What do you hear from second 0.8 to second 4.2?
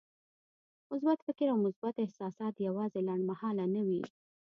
مثبت فکر او مثبت احساسات يوازې لنډمهاله نه وي.